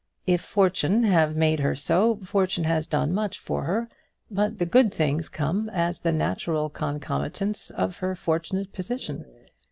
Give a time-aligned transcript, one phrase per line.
[0.25, 3.87] If fortune have made her so, fortune has done much for her.
[4.31, 9.25] But the good things come as the natural concomitants of her fortunate position.